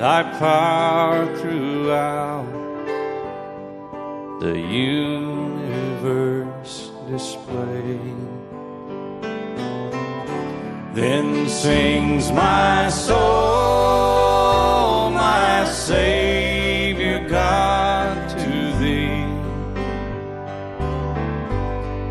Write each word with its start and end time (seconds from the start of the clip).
thy 0.00 0.22
power 0.38 1.26
throughout 1.36 2.48
the 4.40 4.58
universe 4.58 6.10
displayed. 7.10 8.16
Then 10.94 11.46
sings 11.50 12.32
my 12.32 12.88
soul, 12.88 13.20
my 15.10 15.66
Savior 15.66 17.28
God, 17.28 18.30
to 18.38 18.72
thee. 18.80 19.26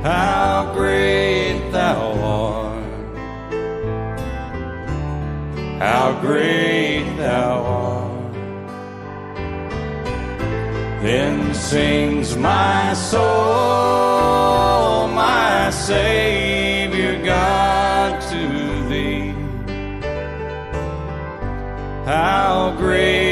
How 0.03 0.71
great 0.75 1.71
thou 1.71 2.13
art! 2.21 2.83
How 5.79 6.11
great 6.21 6.58
sings 11.69 12.35
my 12.35 12.93
soul, 12.95 13.21
my 15.09 15.69
Savior 15.69 17.23
God, 17.23 18.19
to 18.31 18.89
thee. 18.89 19.35
How 22.05 22.73
great 22.75 23.28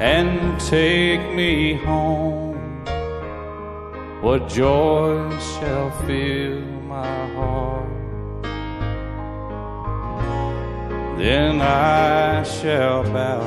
and 0.00 0.60
take 0.60 1.22
me 1.32 1.74
home. 1.74 2.84
What 4.20 4.48
joy 4.48 5.30
shall 5.38 5.92
fill 6.08 6.60
my 6.94 7.26
heart? 7.36 8.42
Then 11.18 11.60
I 11.60 12.42
shall 12.42 13.04
bow 13.04 13.46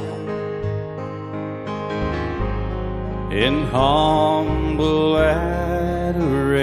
in 3.32 3.66
humble 3.66 5.18
adoration 5.18 6.56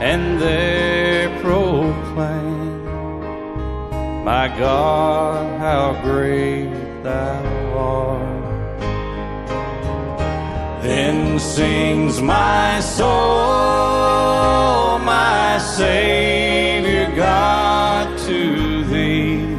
and 0.00 0.40
there 0.40 1.28
proclaim, 1.40 2.84
My 4.24 4.48
God, 4.58 5.60
how 5.60 6.00
great 6.02 6.72
thou 7.02 7.42
art. 7.76 8.80
Then 10.82 11.38
sings 11.38 12.20
my 12.20 12.80
soul, 12.80 13.08
my 14.98 15.58
Savior 15.58 17.10
God, 17.14 18.18
to 18.26 18.84
thee. 18.84 19.56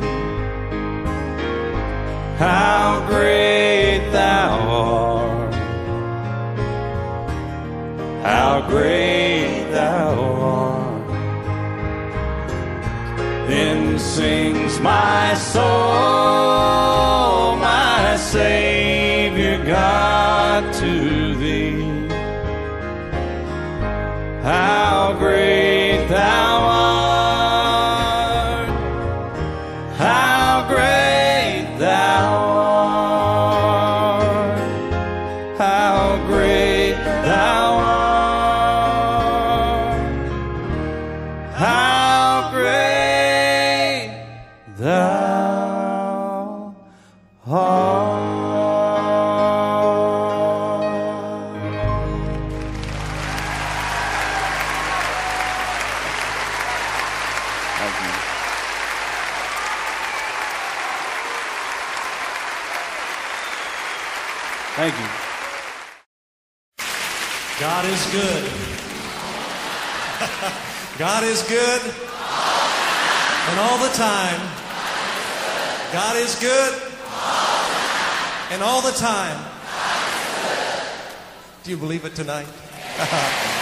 How 2.37 3.05
great 3.07 4.09
thou 4.11 4.59
art. 4.69 5.53
How 8.23 8.67
great 8.67 9.34
thou 9.75 10.15
art. 10.55 11.07
Then 13.49 13.99
sings 13.99 14.79
my 14.79 15.33
soul, 15.53 15.65
my 17.69 18.15
Savior 18.15 19.57
God, 19.65 20.61
to 20.81 21.35
thee. 21.41 21.83
How 24.41 25.13
great 25.19 26.07
thou 26.07 26.54
Thank 64.75 64.93
you. 64.99 65.07
God 67.61 67.85
is 67.85 68.05
good. 68.11 68.43
God 70.99 71.23
is 71.23 71.43
good. 71.43 71.81
And 73.47 73.59
all 73.61 73.77
the 73.77 73.93
time. 73.95 74.41
God 75.93 76.17
is 76.17 76.35
good. 76.39 76.73
And 78.51 78.61
all 78.61 78.81
the 78.81 78.91
time. 78.91 79.39
Do 81.63 81.71
you 81.71 81.77
believe 81.77 82.03
it 82.03 82.13
tonight? 82.13 82.47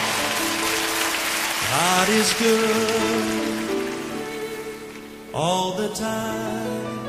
God 1.70 2.10
is 2.10 2.34
good. 2.40 3.94
All 5.32 5.74
the 5.74 5.90
time. 5.90 7.00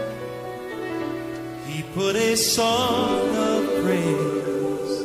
He 1.67 1.83
put 1.95 2.17
a 2.17 2.37
song 2.37 3.35
of 3.35 3.74
praise 3.85 5.01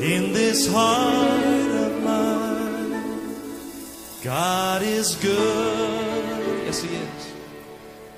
in 0.00 0.32
this 0.32 0.72
heart 0.72 1.70
of 1.86 2.02
mine. 2.02 3.36
God 4.24 4.82
is 4.82 5.14
good. 5.16 6.64
Yes, 6.64 6.82
He 6.82 6.96
is. 6.96 7.32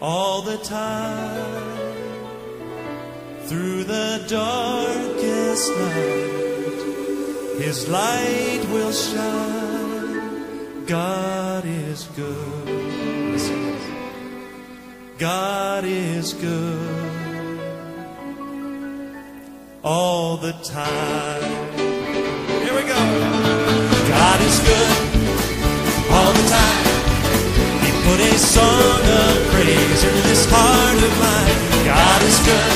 All 0.01 0.43
the 0.43 0.59
time. 0.59 1.79
Through 3.49 3.85
the 3.85 4.25
darkest 4.29 5.71
night, 5.85 6.81
His 7.65 7.89
light 7.89 8.63
will 8.71 8.93
shine. 8.93 10.85
God 10.87 11.65
is 11.65 12.05
good. 12.15 12.69
Yes, 13.33 13.49
He 13.49 13.55
is. 13.55 13.85
God 15.19 15.85
is 15.85 16.33
good 16.35 17.10
all 19.83 20.37
the 20.37 20.53
time. 20.63 21.73
Here 22.61 22.75
we 22.75 22.83
go. 22.85 23.01
God 24.09 24.41
is 24.45 24.59
good 24.61 24.93
all 26.13 26.33
the 26.33 26.47
time. 26.53 26.85
He 27.81 27.91
put 28.05 28.21
a 28.21 28.37
song 28.37 29.01
of 29.01 29.33
praise 29.53 30.05
into 30.05 30.23
this 30.29 30.45
heart 30.51 31.01
of 31.01 31.15
mine. 31.17 31.57
God 31.89 32.21
is 32.29 32.39
good 32.45 32.73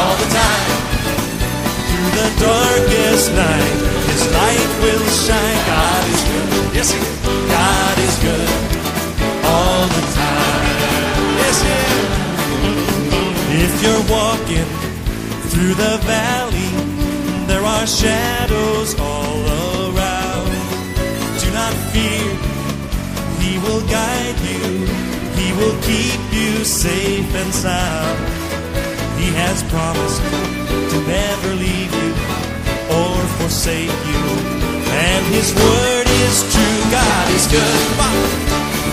all 0.00 0.16
the 0.16 0.30
time. 0.32 0.72
Through 1.92 2.12
the 2.16 2.30
darkest 2.40 3.32
night, 3.36 3.76
His 4.08 4.24
light 4.32 4.70
will 4.80 5.06
shine. 5.12 5.60
God 5.68 6.04
is 6.08 6.22
good. 6.24 6.74
Yes, 6.76 6.92
He 6.92 6.98
is. 6.98 7.12
God 7.52 7.96
is 7.98 8.16
good 8.24 8.48
all 9.44 9.84
the 9.92 10.04
time. 10.16 10.64
Yes, 11.44 11.60
He 11.60 11.68
is. 11.68 12.24
If 13.56 13.82
you're 13.82 14.04
walking 14.08 14.93
through 15.54 15.74
the 15.74 15.98
valley, 16.02 16.72
there 17.46 17.62
are 17.62 17.86
shadows 17.86 18.98
all 18.98 19.38
around. 19.86 20.50
Do 21.38 21.48
not 21.54 21.72
fear, 21.94 22.26
He 23.38 23.58
will 23.62 23.86
guide 23.86 24.38
you, 24.50 24.84
He 25.38 25.48
will 25.58 25.78
keep 25.82 26.20
you 26.34 26.64
safe 26.64 27.32
and 27.34 27.54
sound. 27.54 28.18
He 29.16 29.30
has 29.38 29.62
promised 29.70 30.22
to 30.90 30.98
never 31.06 31.54
leave 31.54 31.92
you 32.02 32.10
or 32.98 33.14
forsake 33.38 33.98
you, 34.10 34.24
and 34.90 35.24
His 35.32 35.54
word 35.54 36.06
is 36.26 36.36
true. 36.52 36.80
God 36.90 37.26
is 37.30 37.46
good 37.46 37.94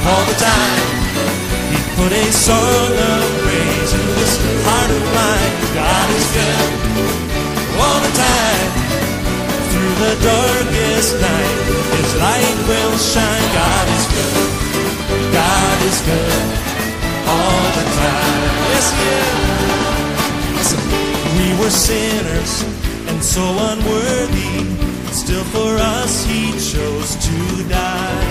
all 0.05 0.25
the 0.25 0.37
time. 0.37 1.00
Put 2.01 2.13
a 2.13 2.31
song 2.33 2.93
of 2.97 3.21
praise 3.45 3.93
in 3.93 4.05
this 4.17 4.33
heart 4.65 4.89
of 4.89 5.03
mine. 5.13 5.53
God 5.77 6.07
is 6.17 6.27
good 6.33 6.69
all 7.77 7.99
the 8.01 8.13
time. 8.17 8.69
Through 9.69 9.95
the 10.01 10.15
darkest 10.25 11.13
night, 11.21 11.57
His 11.93 12.11
light 12.17 12.57
will 12.65 12.97
shine. 12.97 13.47
God 13.53 13.85
is 13.93 14.05
good. 14.17 14.33
God 15.29 15.77
is 15.85 15.97
good 16.01 16.41
all 17.29 17.65
the 17.77 17.85
time. 17.93 18.49
Yes, 18.73 18.87
is. 18.97 19.37
Listen, 20.57 20.81
we 21.37 21.53
were 21.61 21.69
sinners 21.69 22.65
and 23.13 23.21
so 23.21 23.45
unworthy. 23.45 24.65
Still, 25.13 25.45
for 25.53 25.77
us, 25.77 26.25
He 26.25 26.49
chose 26.57 27.13
to 27.29 27.37
die. 27.69 28.25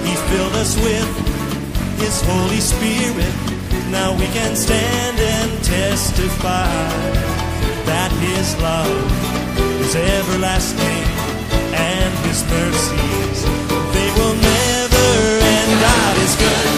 He 0.00 0.16
filled 0.32 0.56
us 0.56 0.80
with 0.80 1.41
His 2.02 2.20
Holy 2.26 2.58
Spirit. 2.58 3.32
Now 3.88 4.10
we 4.10 4.26
can 4.34 4.56
stand 4.56 5.18
and 5.20 5.50
testify 5.62 6.66
that 7.86 8.10
His 8.18 8.58
love 8.58 9.06
is 9.78 9.94
everlasting 9.94 11.06
and 11.70 12.10
His 12.26 12.42
mercies 12.50 13.38
they 13.94 14.08
will 14.18 14.34
never 14.34 15.08
end. 15.46 15.70
God 15.78 16.14
is 16.26 16.34
good 16.42 16.70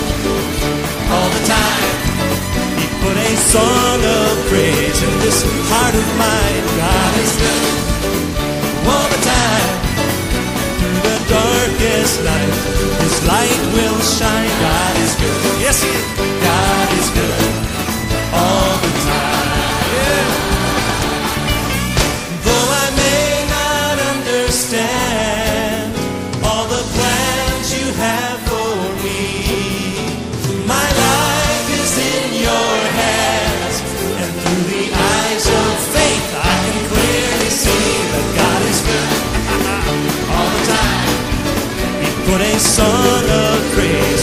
all 1.08 1.30
the 1.32 1.44
time. 1.48 1.96
He 2.76 2.86
put 3.00 3.16
a 3.16 3.32
song 3.48 4.00
of 4.04 4.28
praise 4.52 5.00
in 5.08 5.14
this 5.24 5.40
heart 5.72 5.94
of 5.96 6.06
mine. 6.20 6.53
Night, 12.22 12.54
His 13.02 13.26
light 13.26 13.60
will 13.74 14.00
shine. 14.00 14.48
God 14.60 14.96
is 14.98 15.14
good. 15.16 15.60
Yes, 15.60 15.82
He 15.82 15.90
is. 15.90 16.33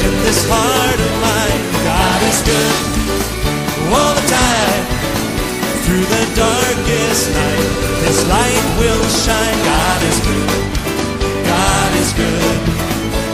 In 0.01 0.15
this 0.25 0.41
heart 0.49 0.99
of 0.99 1.13
mine. 1.21 1.61
God 1.85 2.19
is 2.25 2.39
good 2.41 2.77
all 3.93 4.13
the 4.17 4.25
time. 4.25 4.83
Through 5.85 6.05
the 6.09 6.25
darkest 6.33 7.29
night, 7.35 7.67
His 8.05 8.19
light 8.25 8.65
will 8.81 9.03
shine. 9.09 9.59
God 9.61 9.99
is 10.09 10.17
good. 10.25 10.49
God 11.45 11.91
is 12.01 12.09
good 12.17 12.57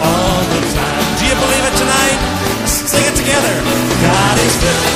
all 0.04 0.42
the 0.52 0.62
time. 0.75 1.06
Do 1.19 1.24
you 1.30 1.38
believe 1.40 1.66
it 1.72 1.75
tonight? 1.80 2.19
Sing 2.68 3.06
it 3.06 3.16
together. 3.16 3.56
God 4.04 4.36
is 4.44 4.56
good 4.60 4.88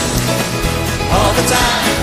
all 1.15 1.31
the 1.39 1.45
time. 1.47 1.95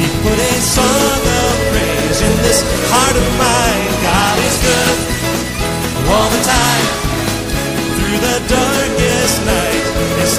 He 0.00 0.06
put 0.24 0.38
a 0.38 0.54
song 0.64 1.20
of 1.38 1.52
praise 1.70 2.18
in 2.26 2.34
this 2.42 2.64
heart 2.90 3.14
of 3.14 3.26
mine. 3.38 3.86
God 4.02 4.36
is 4.48 4.56
good 4.66 4.96
all 6.10 6.28
the 6.34 6.42
time. 6.42 6.59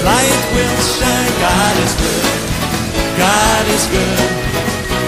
Light 0.03 0.43
will 0.55 0.77
shine. 0.81 1.33
God 1.41 1.75
is 1.85 1.93
good. 2.01 2.25
God 3.17 3.65
is 3.69 3.85
good. 3.93 4.29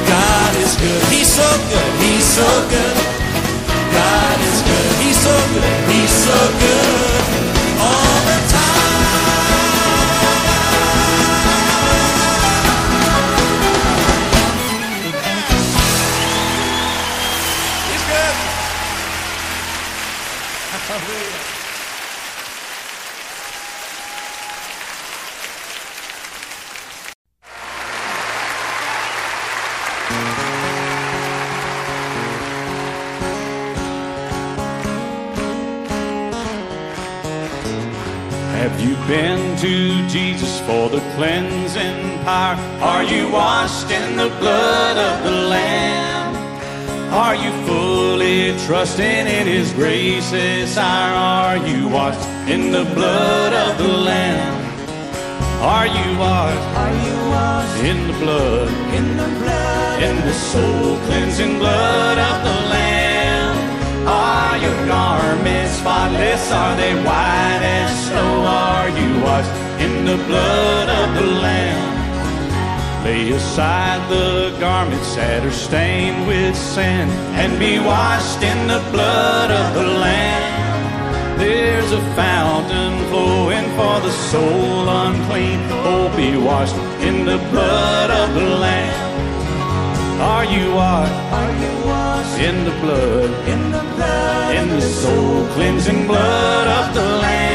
God 0.06 0.54
is 0.62 0.75
good. 0.78 1.01
He's 1.10 1.31
so 1.34 1.50
good. 1.69 1.92
He's 2.04 2.25
so 2.25 2.50
good. 2.69 2.98
God 3.94 4.38
is 4.50 4.60
good. 4.62 4.92
He's 5.01 5.18
so 5.18 5.36
good. 5.54 5.74
He's 5.90 6.12
so 6.12 6.38
good. 6.60 7.12
To 39.63 40.06
Jesus 40.10 40.60
for 40.68 40.89
the 40.89 41.00
cleansing 41.15 42.19
power? 42.25 42.57
Are 42.81 43.01
you 43.01 43.31
washed 43.31 43.89
in 43.92 44.18
the 44.18 44.27
blood 44.42 44.98
of 44.98 45.24
the 45.24 45.31
Lamb? 45.31 46.36
Are 47.13 47.33
you 47.33 47.50
fully 47.65 48.60
trusting 48.65 49.06
in 49.06 49.48
His 49.48 49.71
grace 49.71 50.31
this 50.31 50.77
hour? 50.77 51.15
Are 51.15 51.57
you 51.65 51.88
washed 51.88 52.27
in 52.50 52.71
the 52.74 52.83
blood 52.94 53.54
of 53.54 53.78
the 53.78 53.87
Lamb? 53.87 54.59
Are 55.61 55.87
you 55.87 56.19
washed? 56.19 56.68
Are 56.83 56.95
you 57.07 57.16
washed 57.31 57.83
in 57.85 58.07
the 58.07 58.18
blood? 58.19 58.68
In 58.94 59.16
the 59.16 59.30
blood, 59.40 60.04
in 60.04 60.16
the 60.28 60.33
soul 60.33 60.97
cleansing 61.06 61.57
blood 61.59 62.18
of 62.18 62.37
the 62.44 62.57
Lamb. 62.68 64.07
Are 64.09 64.57
your 64.57 64.87
garments 64.87 65.78
spotless? 65.80 66.52
Are 66.52 66.76
they 66.76 66.95
white 66.95 67.61
as 67.64 68.07
snow? 68.07 68.44
Are 68.45 68.90
you 68.90 69.21
washed 69.23 69.62
in 69.85 70.06
the 70.06 70.18
blood 70.30 70.87
of 70.90 71.07
the 71.18 71.28
Lamb? 71.44 71.83
Lay 73.04 73.31
aside 73.31 74.02
the 74.09 74.56
garments 74.59 75.16
that 75.16 75.44
are 75.44 75.59
stained 75.68 76.25
with 76.25 76.56
sin 76.56 77.09
and 77.42 77.52
be 77.59 77.80
washed 77.80 78.42
in 78.52 78.59
the 78.73 78.81
blood 78.94 79.49
of 79.52 79.68
the 79.78 79.87
Lamb. 80.06 81.37
There's 81.37 81.92
a 81.92 82.04
fountain 82.16 82.94
flowing 83.09 83.68
for 83.78 83.95
the 84.07 84.13
soul 84.31 84.87
unclean. 85.04 85.59
Oh, 85.92 86.07
be 86.16 86.37
washed 86.37 86.80
in 87.09 87.25
the 87.25 87.40
blood 87.52 88.09
of 88.21 88.28
the 88.37 88.47
Lamb. 88.66 89.02
Are 90.21 90.45
you 90.45 90.66
washed? 90.80 91.19
Are 91.40 91.54
you 91.63 91.73
washed 91.92 92.40
in 92.40 92.57
the 92.68 92.75
blood? 92.83 93.30
In 93.54 93.61
the 93.75 93.83
blood, 93.95 94.56
in 94.56 94.69
the 94.69 94.81
soul 94.81 95.45
cleansing 95.56 96.07
blood 96.07 96.68
of 96.80 96.95
the 96.95 97.07
Lamb. 97.23 97.53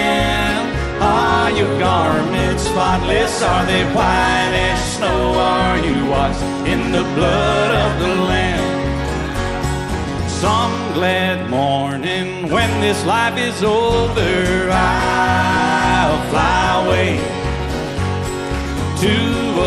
Are 1.48 1.56
your 1.56 1.78
garments 1.78 2.64
spotless? 2.64 3.40
Are 3.40 3.64
they 3.64 3.82
white 3.94 4.52
as 4.68 4.96
snow? 4.96 5.32
Are 5.32 5.78
you 5.78 6.04
washed 6.04 6.42
in 6.68 6.92
the 6.92 7.02
blood 7.16 7.70
of 7.84 8.00
the 8.02 8.14
Lamb? 8.22 8.68
Some 10.28 10.92
glad 10.92 11.48
morning 11.48 12.50
when 12.50 12.68
this 12.82 13.02
life 13.06 13.38
is 13.38 13.62
over, 13.62 14.68
I'll 14.70 16.20
fly 16.28 16.84
away 16.84 17.16
to 19.00 19.14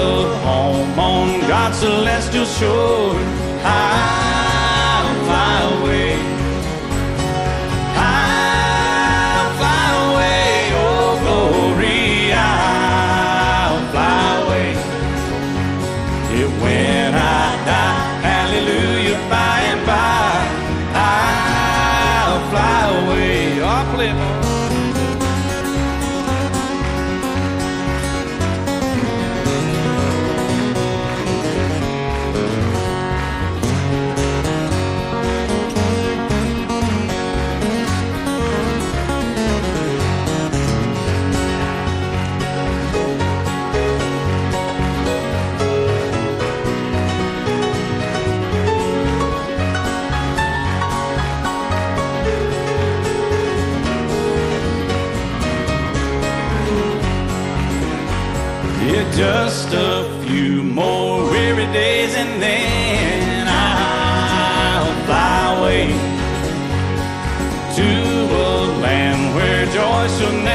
a 0.06 0.38
home 0.46 1.00
on 1.00 1.40
God's 1.48 1.80
celestial 1.80 2.46
shore. 2.46 3.16
I'll 3.66 5.16
fly 5.26 5.80
away. 5.80 6.41
Where 70.02 70.10
joy 70.20 70.51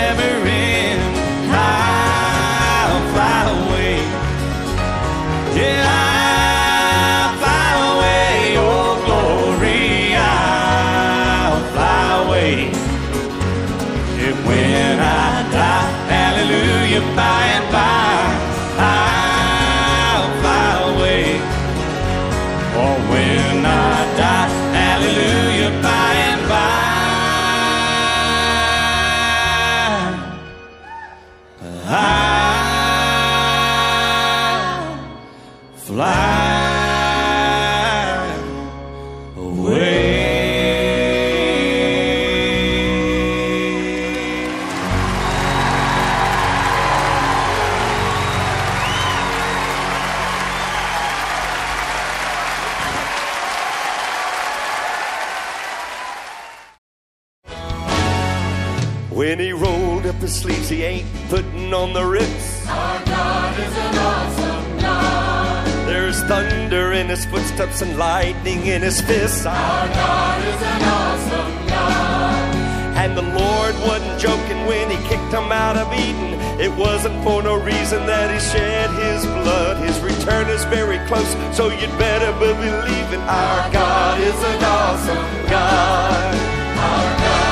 When 59.26 59.40
he 59.40 59.50
rolled 59.50 60.06
up 60.06 60.14
his 60.22 60.32
sleeves, 60.32 60.68
he 60.68 60.84
ain't 60.84 61.08
putting 61.28 61.74
on 61.74 61.92
the 61.92 62.04
ritz. 62.06 62.64
Our 62.68 63.04
God 63.06 63.58
is 63.58 63.76
an 63.76 63.98
awesome 63.98 64.78
God. 64.78 65.66
There's 65.88 66.22
thunder 66.30 66.92
in 66.92 67.08
his 67.08 67.26
footsteps 67.26 67.82
and 67.82 67.98
lightning 67.98 68.66
in 68.68 68.82
his 68.82 69.00
fists. 69.00 69.44
Our 69.44 69.88
God 69.88 70.38
is 70.46 70.62
an 70.62 70.82
awesome 70.84 71.66
God. 71.66 72.54
And 73.02 73.16
the 73.16 73.22
Lord 73.22 73.74
wasn't 73.82 74.20
joking 74.20 74.64
when 74.64 74.90
he 74.90 74.96
kicked 75.08 75.34
him 75.34 75.50
out 75.50 75.76
of 75.76 75.92
Eden. 75.92 76.38
It 76.60 76.70
wasn't 76.78 77.20
for 77.24 77.42
no 77.42 77.56
reason 77.56 78.06
that 78.06 78.30
he 78.30 78.38
shed 78.38 78.90
his 78.90 79.26
blood. 79.42 79.84
His 79.84 79.98
return 80.02 80.46
is 80.46 80.64
very 80.66 81.04
close, 81.08 81.32
so 81.50 81.66
you'd 81.66 81.98
better 81.98 82.30
be 82.38 82.54
believing 82.54 83.26
our 83.26 83.72
God 83.72 84.20
is 84.20 84.38
an 84.54 84.62
awesome 84.62 85.50
God. 85.50 86.34
Our 86.78 87.18
God 87.18 87.45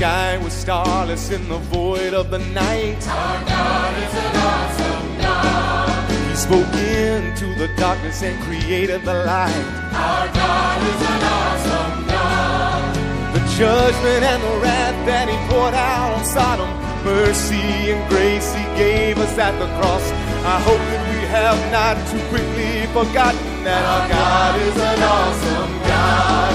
sky 0.00 0.38
was 0.38 0.54
starless 0.54 1.30
in 1.30 1.46
the 1.50 1.58
void 1.68 2.14
of 2.14 2.30
the 2.30 2.38
night, 2.38 3.06
Our 3.06 3.44
God 3.44 3.92
is 4.04 4.14
an 4.24 4.36
awesome 4.48 5.08
God. 5.20 6.10
He 6.26 6.36
spoke 6.36 6.74
into 6.96 7.54
the 7.60 7.68
darkness 7.76 8.22
and 8.22 8.42
created 8.44 9.02
the 9.04 9.12
light. 9.12 9.66
Our 9.92 10.26
God 10.32 10.78
is 10.92 11.00
an 11.12 11.22
awesome 11.36 12.06
God. 12.08 12.94
The 13.34 13.44
judgment 13.60 14.22
and 14.24 14.42
the 14.42 14.56
wrath 14.62 14.98
that 15.04 15.28
He 15.28 15.36
poured 15.52 15.74
out 15.74 16.16
on 16.16 16.24
Sodom, 16.24 16.70
mercy 17.04 17.92
and 17.92 18.00
grace 18.08 18.54
He 18.54 18.64
gave 18.80 19.18
us 19.18 19.36
at 19.36 19.52
the 19.58 19.68
cross. 19.76 20.06
I 20.48 20.56
hope 20.64 20.80
that 20.80 21.02
we 21.12 21.20
have 21.28 21.60
not 21.76 22.00
too 22.08 22.24
quickly 22.32 22.88
forgotten 22.96 23.64
that 23.68 23.84
our 23.84 24.08
God 24.08 24.52
is 24.64 24.76
an 24.80 25.00
awesome 25.12 25.72
God. 25.84 26.52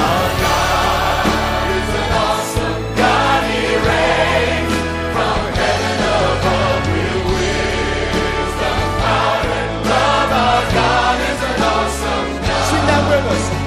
Our 0.00 0.28
God 0.40 0.69
Sing 13.20 13.59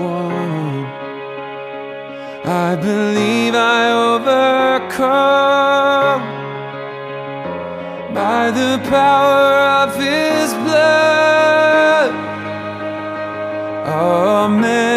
warm. 0.00 0.84
I 2.44 2.76
believe 2.76 3.54
I 3.54 3.92
overcome 4.14 5.18
by 8.14 8.50
the 8.50 8.78
power 8.88 9.48
of 9.82 9.94
His 9.96 10.54
blood. 10.64 12.10
Amen. 13.86 14.87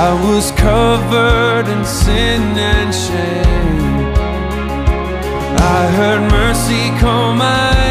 I 0.00 0.14
was 0.30 0.52
covered 0.52 1.66
in 1.66 1.84
sin 1.84 2.40
and 2.56 2.94
shame. 2.94 4.14
I 5.58 5.90
heard 5.96 6.22
mercy 6.30 6.96
call 7.00 7.34
my 7.34 7.87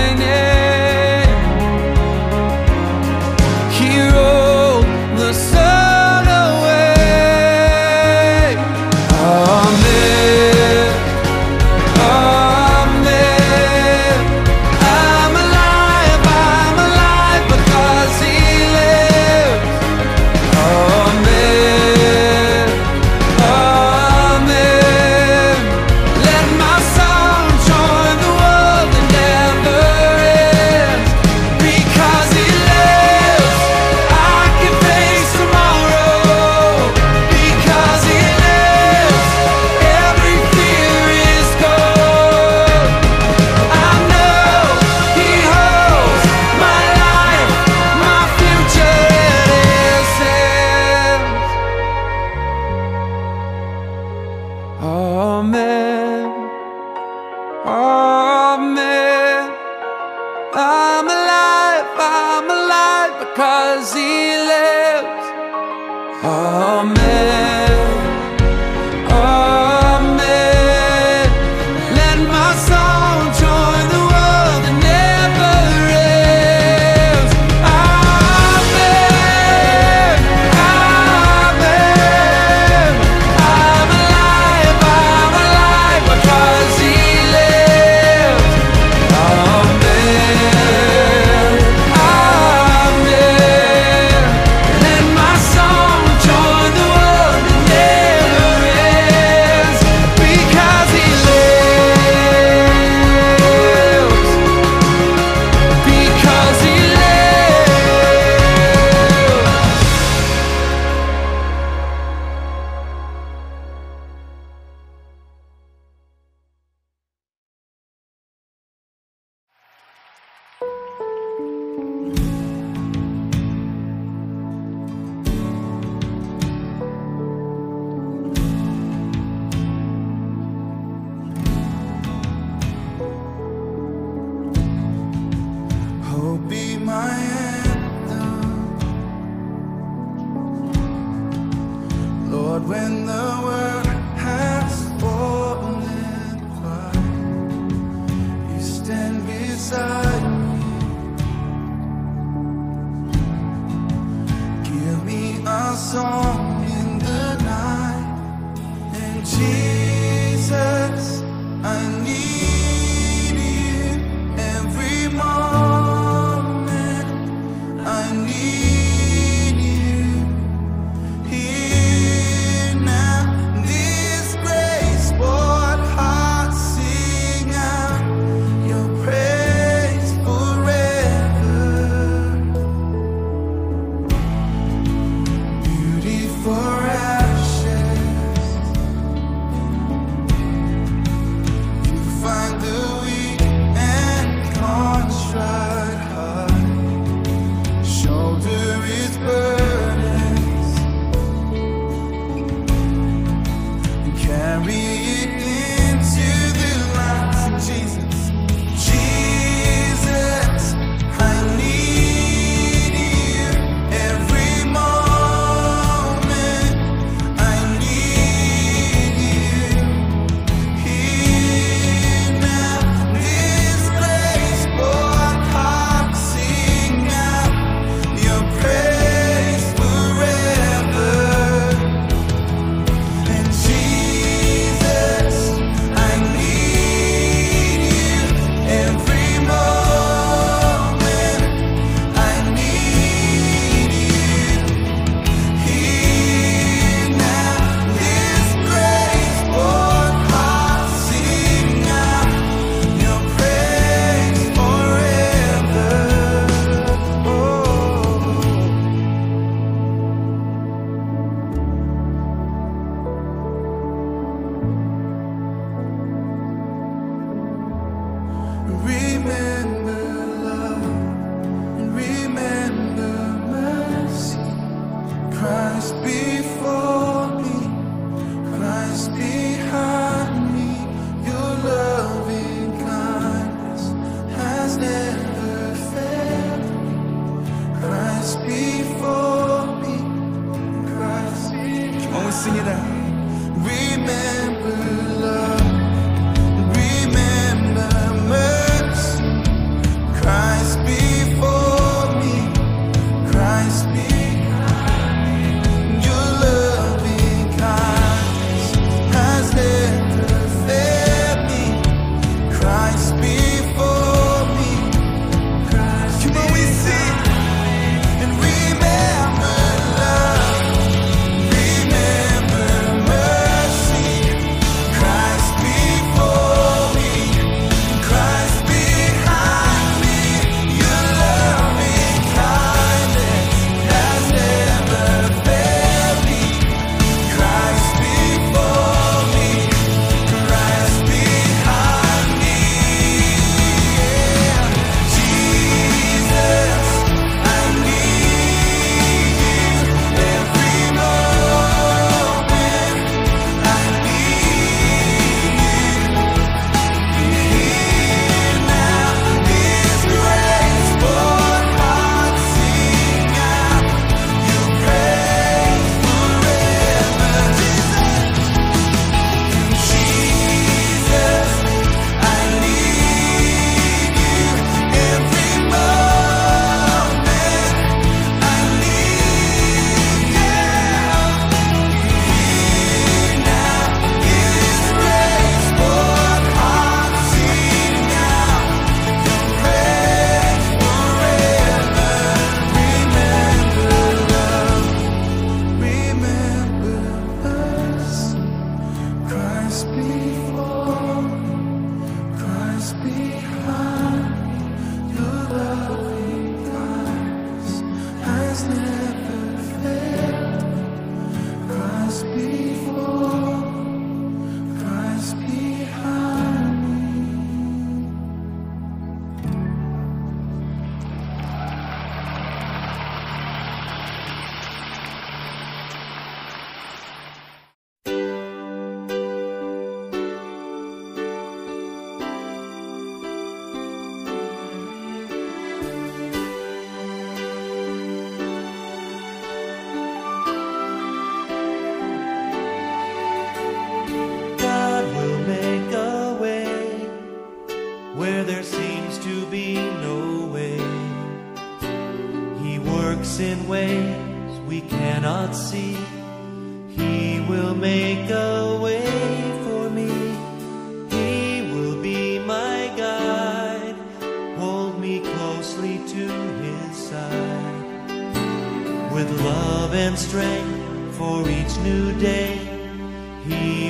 song. 155.78 156.47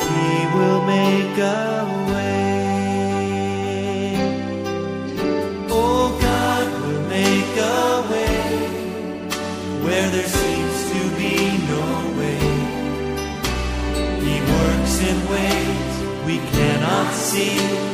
He 0.00 0.46
will 0.54 0.82
make 0.84 1.38
a 1.38 1.84
way. 2.10 2.34
Oh, 5.70 6.18
God 6.20 6.66
will 6.82 7.02
make 7.08 7.56
a 7.56 8.02
way 8.10 8.38
where 9.84 10.08
there 10.10 10.30
seems 10.42 10.76
to 10.92 11.00
be 11.16 11.34
no 11.72 11.86
way. 12.18 12.44
He 14.26 14.36
works 14.54 14.94
in 15.10 15.16
ways 15.34 15.92
we 16.26 16.36
cannot 16.56 17.12
see. 17.12 17.93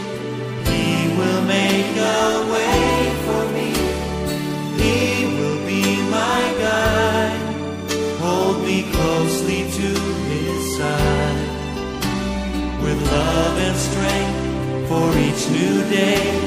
today. 15.61 16.40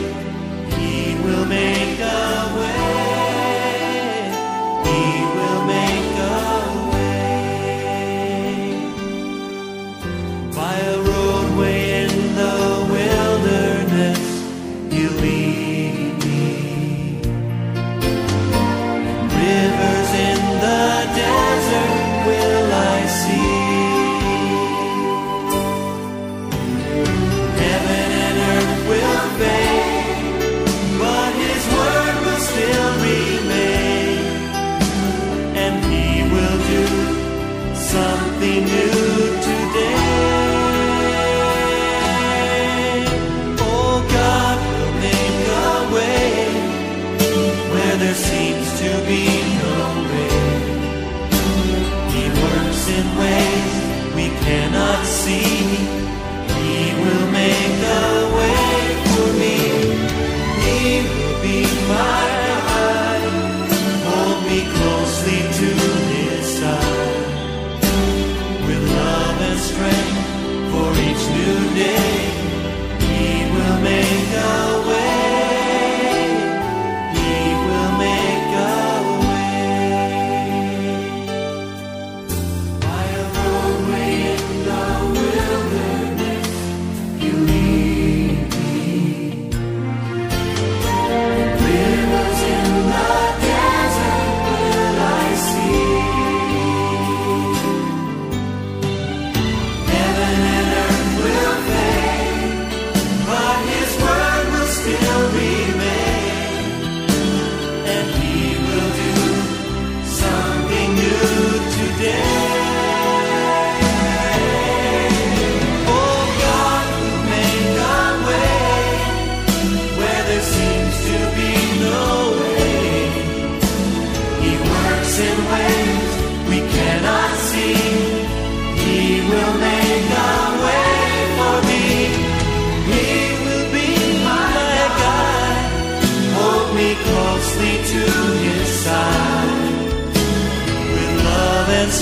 friend. 69.73 70.22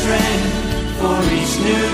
strength 0.02 1.00
for 1.00 1.22
each 1.38 1.56
new 1.66 1.91